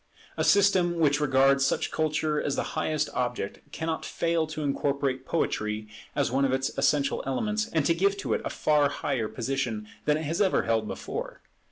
A 0.35 0.43
system 0.43 0.97
which 0.97 1.19
regards 1.19 1.63
such 1.63 1.91
culture 1.91 2.41
as 2.41 2.55
the 2.55 2.63
highest 2.73 3.07
object 3.13 3.59
cannot 3.71 4.03
fail 4.03 4.47
to 4.47 4.63
incorporate 4.63 5.27
Poetry 5.27 5.87
as 6.15 6.31
one 6.31 6.43
of 6.43 6.51
its 6.51 6.75
essential 6.75 7.21
elements, 7.27 7.69
and 7.71 7.85
to 7.85 7.93
give 7.93 8.17
to 8.17 8.33
it 8.33 8.41
a 8.43 8.49
far 8.49 8.89
higher 8.89 9.27
position 9.27 9.87
than 10.05 10.17
it 10.17 10.23
has 10.23 10.41
ever 10.41 10.63
held 10.63 10.87
before. 10.87 11.43